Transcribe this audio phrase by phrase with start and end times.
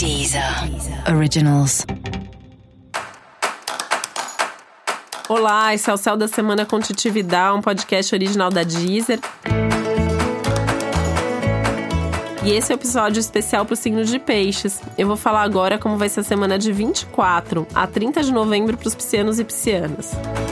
[0.00, 0.42] Deezer
[1.14, 1.84] Originals.
[5.28, 9.20] Olá, esse é o Céu da Semana com Titividade, um podcast original da Deezer.
[12.42, 14.80] E esse é o um episódio especial para o signo de Peixes.
[14.96, 18.78] Eu vou falar agora como vai ser a semana de 24 a 30 de novembro
[18.78, 20.12] para os piscianos e piscianas.
[20.14, 20.49] A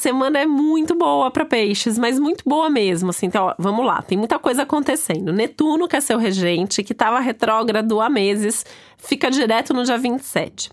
[0.00, 3.26] semana é muito boa para peixes, mas muito boa mesmo, assim.
[3.26, 5.32] Então, ó, vamos lá, tem muita coisa acontecendo.
[5.32, 8.64] Netuno, que é seu regente, que estava retrógrado há meses,
[8.98, 10.70] fica direto no dia 27.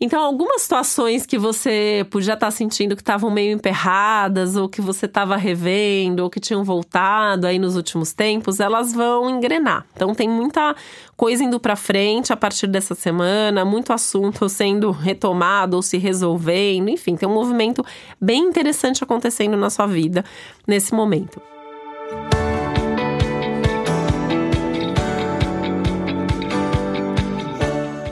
[0.00, 4.80] Então, algumas situações que você podia estar tá sentindo que estavam meio emperradas, ou que
[4.80, 9.86] você estava revendo, ou que tinham voltado aí nos últimos tempos, elas vão engrenar.
[9.94, 10.74] Então, tem muita
[11.16, 16.88] coisa indo para frente a partir dessa semana, muito assunto sendo retomado ou se resolvendo,
[16.88, 17.84] enfim, tem um movimento
[18.20, 20.24] bem interessante acontecendo na sua vida
[20.66, 21.53] nesse momento.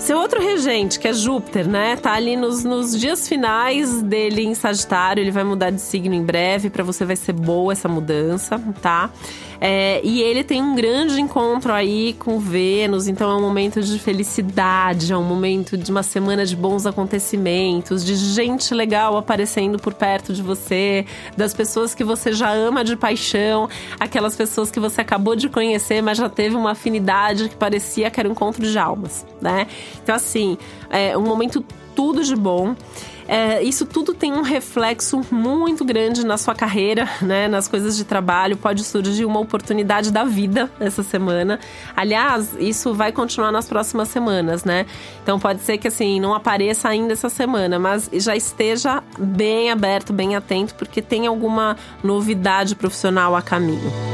[0.02, 1.94] Seu outro regente, que é Júpiter, né?
[1.94, 5.22] Tá ali nos, nos dias finais dele em Sagitário.
[5.22, 6.70] Ele vai mudar de signo em breve.
[6.70, 9.12] Para você vai ser boa essa mudança, tá?
[9.64, 13.96] É, e ele tem um grande encontro aí com Vênus, então é um momento de
[13.96, 19.94] felicidade, é um momento de uma semana de bons acontecimentos, de gente legal aparecendo por
[19.94, 21.06] perto de você,
[21.36, 23.68] das pessoas que você já ama de paixão,
[24.00, 28.18] aquelas pessoas que você acabou de conhecer, mas já teve uma afinidade que parecia que
[28.18, 29.68] era um encontro de almas, né?
[30.02, 30.56] Então, assim,
[30.90, 32.74] é um momento tudo de bom.
[33.28, 37.48] É, isso tudo tem um reflexo muito grande na sua carreira, né?
[37.48, 38.56] Nas coisas de trabalho.
[38.56, 41.58] Pode surgir uma oportunidade da vida essa semana.
[41.96, 44.86] Aliás, isso vai continuar nas próximas semanas, né?
[45.22, 50.12] Então pode ser que assim não apareça ainda essa semana, mas já esteja bem aberto,
[50.12, 54.11] bem atento, porque tem alguma novidade profissional a caminho.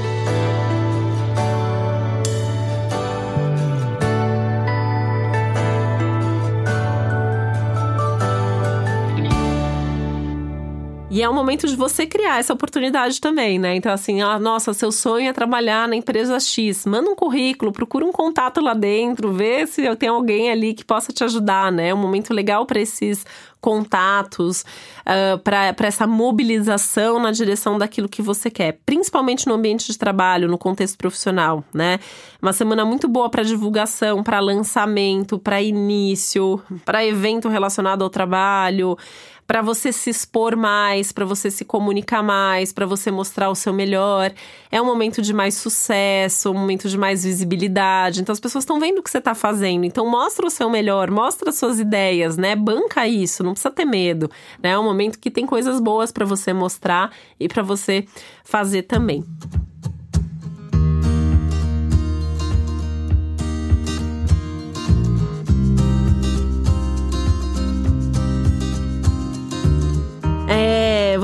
[11.11, 13.75] E é um momento de você criar essa oportunidade também, né?
[13.75, 16.85] Então, assim, ah, nossa, seu sonho é trabalhar na empresa X.
[16.85, 21.11] Manda um currículo, procura um contato lá dentro, vê se tem alguém ali que possa
[21.11, 21.89] te ajudar, né?
[21.89, 23.25] É um momento legal para esses
[23.61, 24.65] contatos,
[25.01, 30.49] uh, para essa mobilização na direção daquilo que você quer, principalmente no ambiente de trabalho,
[30.49, 31.99] no contexto profissional, né?
[32.41, 38.97] Uma semana muito boa para divulgação, para lançamento, para início, para evento relacionado ao trabalho
[39.49, 43.73] para você se expor mais, para você se comunicar mais, para você mostrar o seu
[43.73, 44.31] melhor.
[44.71, 48.21] É um momento de mais sucesso, um momento de mais visibilidade.
[48.21, 49.85] Então as pessoas estão vendo o que você está fazendo.
[49.87, 52.55] Então mostra o seu melhor, mostra as suas ideias, né?
[52.55, 54.31] Banca isso, não precisa ter medo,
[54.63, 54.71] né?
[54.71, 58.07] É um momento que tem coisas boas para você mostrar e para você
[58.45, 59.25] fazer também.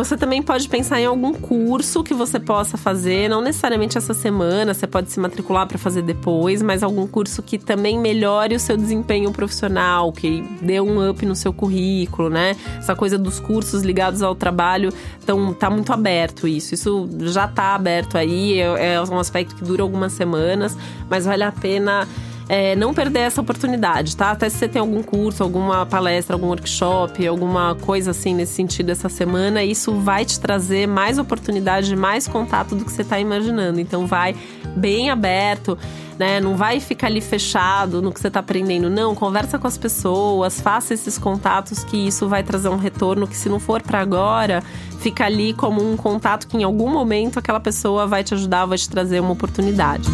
[0.04, 4.75] Você também pode pensar em algum curso que você possa fazer, não necessariamente essa semana,
[4.75, 8.76] você pode se matricular para fazer depois, mas algum curso que também melhore o seu
[8.76, 12.54] desempenho profissional, que dê um up no seu currículo, né?
[12.78, 16.75] Essa coisa dos cursos ligados ao trabalho, então tá muito aberto isso.
[16.75, 20.76] Isso já tá aberto aí, é, é um aspecto que dura algumas semanas,
[21.09, 22.06] mas vale a pena
[22.49, 24.31] é, não perder essa oportunidade, tá?
[24.31, 28.91] Até se você tem algum curso, alguma palestra, algum workshop, alguma coisa assim nesse sentido
[28.91, 33.81] essa semana, isso vai te trazer mais oportunidade, mais contato do que você está imaginando.
[33.81, 34.34] Então vai
[34.77, 35.78] bem aberto.
[36.19, 36.38] Né?
[36.38, 38.88] Não vai ficar ali fechado no que você está aprendendo.
[38.88, 43.37] Não, conversa com as pessoas, faça esses contatos que isso vai trazer um retorno que
[43.37, 44.62] se não for para agora,
[45.00, 48.78] fica ali como um contato que em algum momento aquela pessoa vai te ajudar, vai
[48.78, 50.09] te trazer uma oportunidade.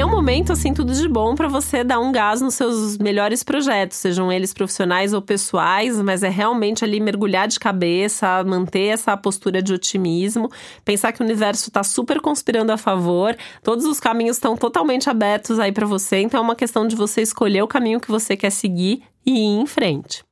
[0.00, 3.42] É um momento, assim, tudo de bom para você dar um gás nos seus melhores
[3.42, 9.14] projetos, sejam eles profissionais ou pessoais, mas é realmente ali mergulhar de cabeça, manter essa
[9.16, 10.50] postura de otimismo,
[10.84, 15.58] pensar que o universo está super conspirando a favor, todos os caminhos estão totalmente abertos
[15.58, 18.50] aí para você, então é uma questão de você escolher o caminho que você quer
[18.50, 20.24] seguir e ir em frente.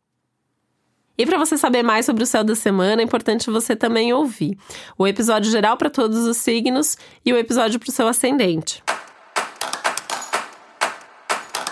[1.19, 4.57] E para você saber mais sobre o céu da semana, é importante você também ouvir
[4.97, 8.83] o episódio geral para todos os signos e o episódio para o seu ascendente.